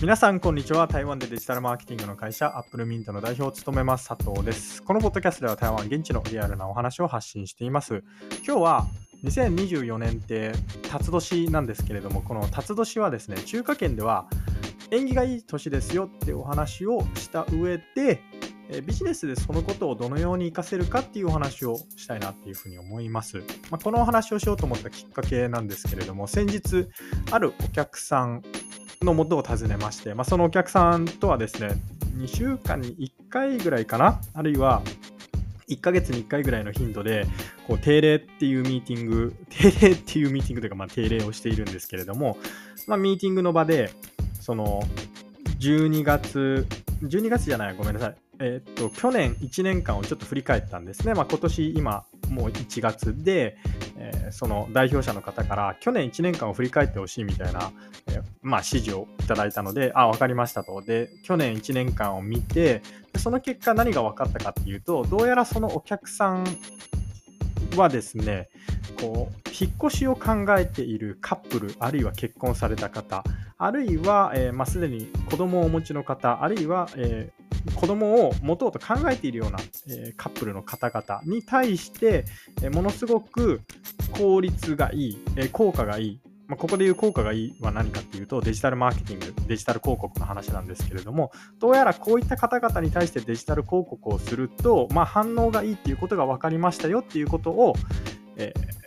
[0.00, 0.86] 皆さん、こんにちは。
[0.86, 4.82] 台湾でデジタルマーケティングの会社、アップルミントの代表を務めます、佐藤です。
[4.82, 8.02] このポッドキャストでは台湾現地のリアルなお話を発信しています。
[8.42, 8.86] 今日は
[9.24, 10.52] 2024年って
[10.88, 14.26] 辰年なんですけれども、この辰年はですね、中華圏では
[14.90, 18.22] 縁起がいい年ですよってお話をした上で、
[18.86, 23.36] ビジネスでそのことをどのように活かせるかっていうお話をしたいなっていうふうに思います。
[23.70, 26.88] まあ、このお話をしようと思ったきっかけなんですけれども、先日、
[27.32, 28.42] あるお客さん
[29.02, 31.74] のもとを訪ねまして、まあ、そのお客さんとはですね、
[32.18, 34.82] 2週間に1回ぐらいかな、あるいは
[35.68, 37.26] 1ヶ月に1回ぐらいの頻度で、
[37.66, 42.36] こう定例っていうミーティング、 定例っていうミーティングというか、まあ、定例をしているんですけれども、
[42.86, 43.90] まあ、ミーティングの場で、
[44.38, 44.82] その、
[45.60, 46.66] 12月、
[47.02, 48.16] 12月じゃない、ごめんなさい。
[48.38, 51.14] えー、っと、去年1年間をちょっと振り返ったんですね。
[51.14, 53.56] まあ、今年今、もう1月で、
[54.00, 57.70] えー、その代表者の方から去年1年間を振り返ってほしいみたいな、
[58.08, 60.82] えー、まあ、指示をいただいたので、あ、分かりましたと。
[60.82, 62.82] で、去年1年間を見て、
[63.18, 66.44] その結果何が分かったかっていうと、どうやらそのお客さん
[67.76, 68.48] はですね、
[69.00, 73.22] こう、引っ越しを考えているカップル、あるいは結婚された方、
[73.58, 77.39] あるいは、えー、まあ、すでに子供をお持ちの方、あるいは、えー、
[77.74, 79.58] 子供を持とうと考えているような、
[79.88, 82.24] え、カップルの方々に対して、
[82.62, 83.62] えものすごく
[84.12, 97.74] 効率がいい、え効果がいい、まあ、ここでいう効果がいいは何かっていうとデジタルマーケティング、デジタル広告の話なんですけれども、どうやらこういった方々に対してデジタル広告をすると、まあ、反応がいいっていうことが分かりましたよっていうことを、
[98.36, 98.79] えー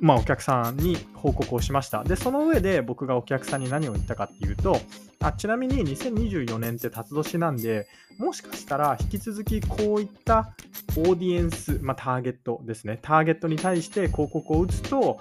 [0.00, 2.04] まあ、お客さんに報告をしました。
[2.04, 4.80] で、その上で僕がお客さんに何を言ったかっていうと、
[5.20, 7.86] あちなみに2024年って辰年なんで、
[8.18, 10.54] もしかしたら引き続きこういった
[10.96, 15.20] オーディエンス、まあ、ターゲットですね、ターゲットに対して広告を打つと、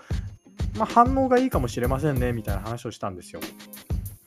[0.78, 3.40] まあ、反応がいいかもしれませんねみたいな話をしたんですよ。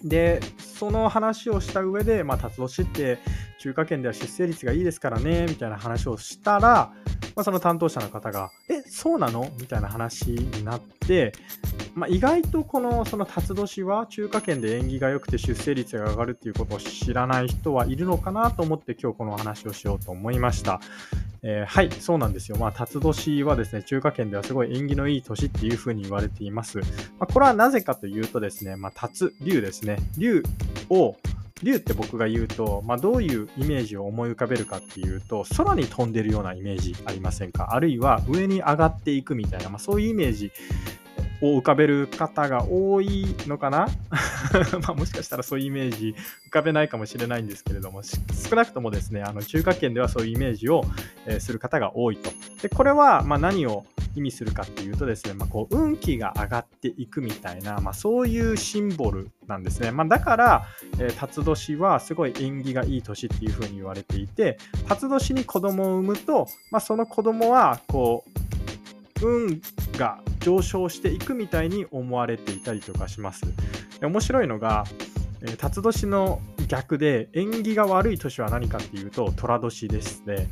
[0.02, 3.18] で、その話をした上で、まあ、辰年って
[3.58, 6.92] 中華圏では出生率がいいですからねみたいな話をしたら、
[7.36, 9.50] まあ、その担当者の方が、え、そうなの？
[9.60, 11.34] みたいな話になって、
[11.94, 20.80] まあ、意外とこのその辰年は中華圏で縁起が良くて出生率が上がるっていうことを知らない人はいるのかなと思って今日この話をしようと思いました。
[21.42, 22.56] えー、はい、そうなんですよ。
[22.56, 26.78] まあ、辰年はですね、中華圏ではすごい縁起のいい年っていうふうに言われています。
[26.78, 26.84] ま
[27.20, 29.98] あ、これはなぜかというとですね、まあ、辰、竜ですね。
[30.16, 30.42] 竜
[30.88, 31.14] を
[31.62, 37.74] 竜って僕が言うと、まあ、どういうイメージを思い浮かべるかっていうと、空に飛んでるようなイメージありませんか？
[37.74, 40.52] あるいは上に上がっていくみたいな、まあ、そういうイメージ
[41.40, 43.88] を浮かべる方が多いのかな？
[44.82, 46.14] まあもしかしたらそういうイメージ
[46.48, 50.84] 浮かべないかもしれないんですけれども、少なくともですね、あの中華圏ではそういうイメージを、
[51.26, 52.30] え、する方が多いと。
[52.60, 59.92] で、これはま何を意味するかっていうとですね、まあ、こう運気が上がっていくみたいな、まあ、そういうシンボルなんですね。
[59.92, 60.66] まあ、だから、
[60.98, 68.24] えー、辰年はすごい縁起がいい年っていうふうに言われていて、辰年に子供を産むと、まあ、その子供はこ
[69.22, 69.60] う運
[69.98, 73.42] が上昇していくみたいに思われていたりとかします。
[74.00, 74.84] 面白いのが、
[75.42, 80.48] えー、辰年の逆で縁起が悪い年は何かっていうと寅年ですね。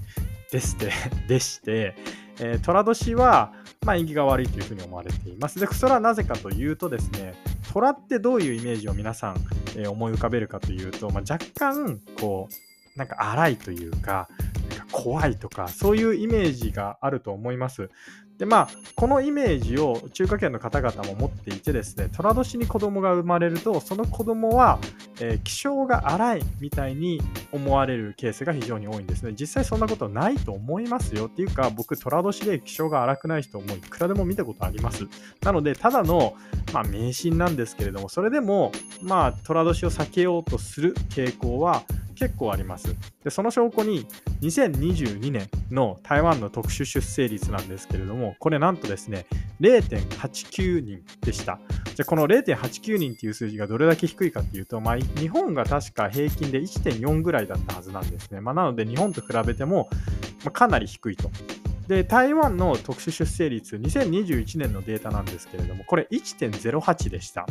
[0.54, 0.92] ですて
[1.26, 1.96] でして、
[2.38, 3.52] えー、寅年は、
[3.84, 5.60] まあ、縁起が悪いというふうに思われています。
[5.60, 7.34] で、それはなぜかというとですね、
[7.72, 9.36] 虎ってどういうイメージを皆さん、
[9.76, 14.28] えー、思い浮かべるかというと、まあ、若干、こう、なんか荒いというか、
[14.70, 17.90] なんか怖いとか、そういうイメージがあると思います。
[18.38, 24.80] でまあ、このイメージを中華圏の方々も持っていてですね、寅年に子供が生まれると、その子供は、
[25.20, 27.20] えー、気性が荒いみたいに
[27.52, 29.34] 思われるケースが非常に多いんですね。
[29.38, 31.26] 実際そんなことないと思いますよ。
[31.26, 35.06] っていうか、僕、寅年で気性が荒くない人もいくらでも見たことあります。
[35.42, 36.34] なので、ただの、
[36.72, 42.94] まあ、迷信なんですけれども、それでも、まあ、寅年を避けようとする傾向は、結構あります。
[43.22, 44.06] で、その証拠に
[44.42, 49.26] 2022年の台湾の特殊出生率なんですけれども、これなんとですね、
[49.60, 51.58] 0.89人でした。
[51.94, 58.40] じゃこの0.89人っていう数字がどれだけ低いかっていうと、まあ、日本が確か平均で1.4ぐらいだったはずなんですね。
[58.40, 59.88] まあ、なので日本と比べても、
[60.44, 61.30] ま、かなり低いと。
[61.88, 67.46] で、台湾の特殊出生率、2021年のデータなんですけれども、これ1.08でした。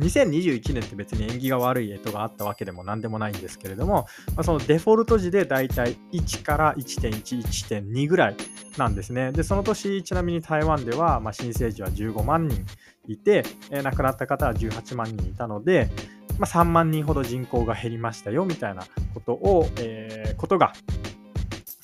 [0.00, 8.36] 2021年って別に縁起が悪い干支があったわけでも何でもないんですけれども、まあ、そのデフォルト時でだいたい1から1.1、1.2ぐらい
[8.76, 9.32] なんですね。
[9.32, 12.64] で、その年、ちなみに台湾では、まあ、新生児は15万人
[13.06, 15.90] いて、えー、亡くなった方は18万人いたので、
[16.38, 18.84] まあ、3万人ほど人口が減りましたよみたいな
[19.14, 20.72] ことを、えー、ことが、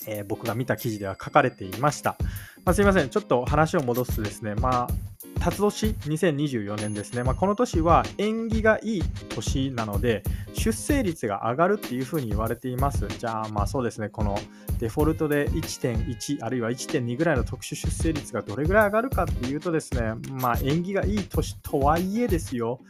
[0.06, 2.16] えー、僕が見た記事では書かれていました。
[2.64, 5.13] まあ、すいません、ちょっと話を戻すとですね、まあ、
[5.44, 10.22] 辰年2024年ですね、まあ、この年は縁起がいい年なので
[10.54, 13.06] 出生率が上がるっていうふうに言われています。
[13.08, 14.08] じゃあまあそうですね。
[14.08, 14.38] この
[14.78, 22.80] デフォルトで1.1あるいは1.2ぐらいの特殊出生率がどれぐらい上がるかっていうとですねまあ縁起がいい年とはいえですよ。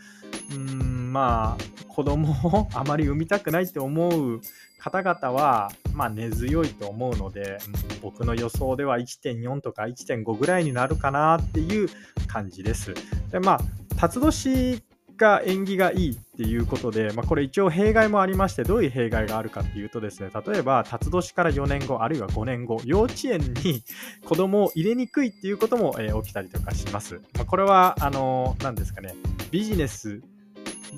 [0.52, 4.40] うんまあ子供をあまり産みたくないって思う
[4.84, 7.58] 方々は、まあ、根強いと思うので、
[8.02, 11.88] 僕の予想では1.4とか1.5ぐらいになるかなっていう
[12.26, 12.92] 感じです。
[13.30, 13.60] でまあ、
[13.96, 14.82] 辰年
[15.16, 23.82] が縁起がいいっていうことで、まあ、これ一応弊害もありまして、どういう弊害があるかっていうとですね、例えば、辰年から4年後、あるいは5年後、幼稚園に
[24.24, 27.20] 子供を入れにくいっていうことも、えー、起きたりとかします。
[27.36, 29.14] まあ、これは、あのー、ですかね、
[29.50, 30.20] ビジネス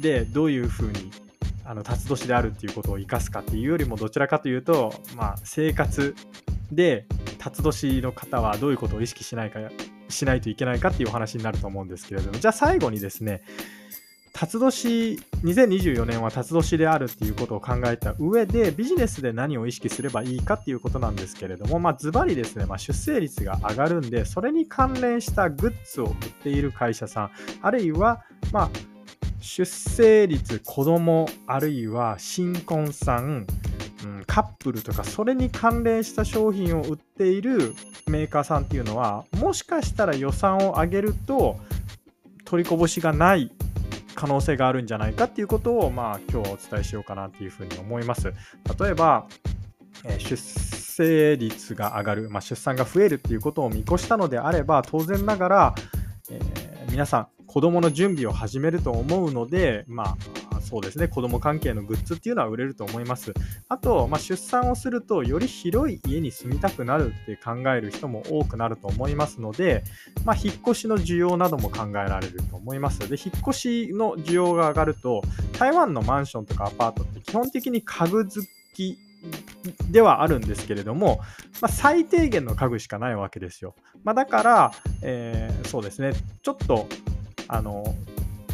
[0.00, 1.10] でどういうふうに
[1.64, 6.14] あの辰年であるっていうことを生かすかっていうよりもどちらかというと、まあ、生活
[6.70, 7.06] で
[7.38, 9.58] 辰年の方はどういうことを意識しないか
[10.08, 13.42] しないといけないかっていうお話になると思うんですけれどもじゃあ最後にですね
[14.32, 27.30] 辰年2024年は辰年であるっていうことを考えた上でビジネスで何を意識すればいいかっていうことなんですけれどもまあズバリですね、まあ、出生率が上がるんでそれに関連したグッズを売っている会社さん
[27.62, 28.70] あるいはまあ
[29.46, 33.46] 出生率、子供、あるいは新婚さん、
[34.04, 37.74] うん、カップルとか、それに関連した商品を売っている
[38.08, 41.60] メーカーさんっていうのは、もしかしたら予算を上げると、
[42.44, 43.52] 取りこぼしがない
[44.16, 48.32] 可能性があるんじゃないかっていうことを、まあ、今日はお伝えしようかなっていうふうに思います。
[48.80, 49.28] 例えば、
[50.04, 55.74] え出生率が上がる、まあ、出産が増えるっていうことを見越したのであれば、当然ながら、
[56.30, 60.18] えー、皆さん、子供の準備を始めると思うので、ま
[60.52, 63.32] あ、そうですね、子供関係のグッズっていうのは売れると思います。
[63.70, 69.84] あと、まあ、出産をすると、より広い家に住みたくなるって考える人も多くなると思いますので、
[70.26, 72.98] まあ、引っ越しの需要なども考えられると思います。
[73.08, 75.22] で、引っ越しの需要が上がると、
[75.58, 78.98] 台湾のマンションとかアパートって基本的に家具付き
[79.90, 81.20] ではあるんですけれども、
[81.62, 83.74] まあ、最低限の家具しかないわけですよ。
[84.04, 86.12] まあ、だから、えー、そうですね、
[86.42, 86.86] ちょっと
[87.48, 87.94] あの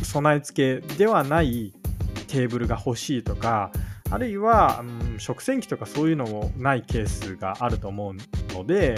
[0.02, 1.72] 備え付けではない
[2.28, 3.70] テーブルが欲しいとか
[4.10, 8.14] あるいは、うん、食洗機とかそういうのもないケースがあると思う
[8.52, 8.96] ので、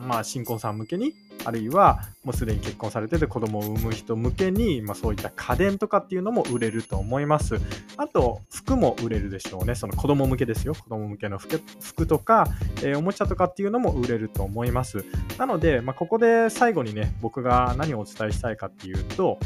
[0.00, 1.14] うん、まあ新婚さん向けに
[1.44, 7.60] あるいはもうすでに結婚されてて子供を産む人向けに、まあ、そういった家電とかっていうのも売れると思います。
[7.96, 9.74] あと服も売れるでしょうね。
[9.74, 10.74] その子供向けですよ。
[10.74, 12.46] 子供向けの服服とか、
[12.78, 15.04] えー、おもちゃとかっていうのも売れると思います。
[15.38, 19.38] なので、まあ、ここで最後にね、僕が何をお伝えしたいかっていうと、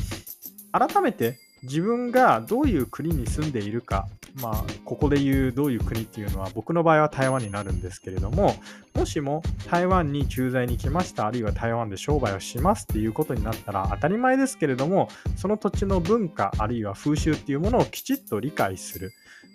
[0.73, 4.09] 改めて自分がどういう国に住んでいるか
[4.41, 8.57] まあ、ここで言うどういう国っていうのは僕の場合は台湾になるんですけれども
[8.95, 19.13] もしも台湾に駐在に来ましたあるいは台湾で商売をしますっていうことになったら当たり前ですけれどもその土地の文化あるいは風習っていうものをきちっと理解する。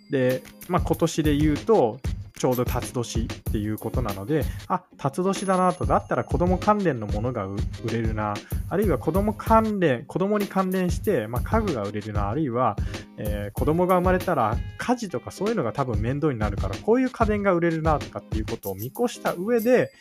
[0.10, 2.00] で、まあ、今年で言うと
[2.40, 7.58] ちょうど辰年っていうことなので、あ、辰年だなと、だったら子供関連のものが売
[7.92, 8.34] れるな、
[8.70, 12.78] あるいは子供関連、子供に関連して、まあ、家具が売れるな、あるいは、
[13.18, 19.92] えー、子供が生まれたら家事とかそういうのが多分面倒になるから、こういう家電が売れるなとかっていうことを見越した上で、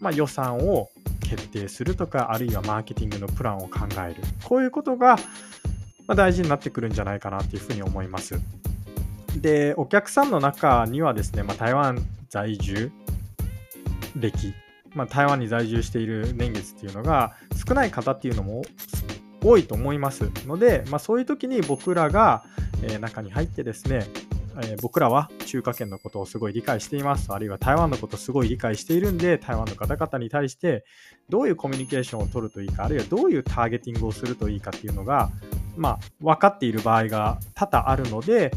[0.00, 0.88] まあ、予算を
[1.20, 4.22] 決定するとか、あるいはマーケティングのプランを考える。
[4.44, 5.18] こういうことが、
[6.06, 8.40] ま大事になってくるんじゃないかなっていうふうに思います。
[9.40, 12.90] で、お客さんの中にはですね、まあ、台湾在住
[14.16, 14.54] 歴、
[14.94, 17.34] まあ、台湾に在住している年月っていうのが
[17.66, 18.62] 少ない方っていうのも
[19.44, 22.44] 多いと思いますので、まあ、そういう時に僕らが、
[22.82, 24.06] え、中に入ってですね、
[24.62, 27.32] え、僕らは中華圏のことをすごい理解しています。
[27.32, 30.84] あるいは台湾のことをすごい理解しているんで、台湾の方々に対して
[31.28, 35.30] どういうコミュニケーションを取るといいか、あるいはどういうターゲティングをするといいかっていうのが、
[35.76, 38.50] まあ、分かっている場合が多々あるので、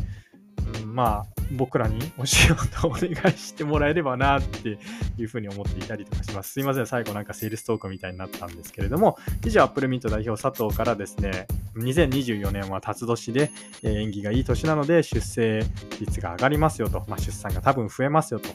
[0.92, 4.78] まあ、僕らにお仕事をお願いしてもらえればなって
[5.18, 6.54] いうふうに思っていたりとかします。
[6.54, 13.52] すいません、最後なんかセールストークみたいになったんですけれども、以上、アップルミント代表佐藤からですね、2024年は辰年で、
[13.84, 15.64] え縁起がいい年なので出生
[16.00, 18.50] 率が上がりますよと、まあ、出産が多分増えますよと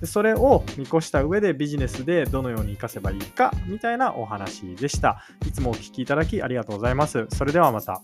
[0.00, 0.06] で。
[0.06, 5.22] それを見越した上でビジネスでどのように活かせばいいかみたいなお話でした。
[5.46, 7.26] いつもお聴きいただきありがとうございます。
[7.30, 8.02] それではまた。